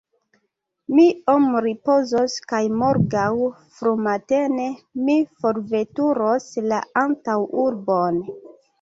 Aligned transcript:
Mi 0.99 1.03
iom 1.09 1.45
ripozos 1.65 2.37
kaj 2.53 2.63
morgaŭ 2.79 3.27
frumatene 3.77 4.67
mi 5.05 5.21
forveturos 5.45 6.53
la 6.75 6.85
antaŭurbon. 7.07 8.23